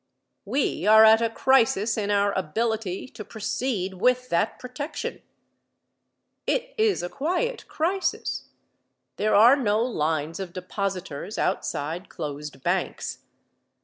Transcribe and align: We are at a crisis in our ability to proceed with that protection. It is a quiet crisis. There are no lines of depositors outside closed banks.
We 0.45 0.87
are 0.87 1.05
at 1.05 1.21
a 1.21 1.29
crisis 1.29 1.95
in 1.95 2.09
our 2.09 2.33
ability 2.35 3.07
to 3.09 3.23
proceed 3.23 3.93
with 4.01 4.29
that 4.29 4.57
protection. 4.57 5.21
It 6.47 6.73
is 6.75 7.03
a 7.03 7.07
quiet 7.07 7.67
crisis. 7.67 8.45
There 9.17 9.35
are 9.35 9.55
no 9.55 9.79
lines 9.83 10.39
of 10.39 10.53
depositors 10.53 11.37
outside 11.37 12.09
closed 12.09 12.63
banks. 12.63 13.19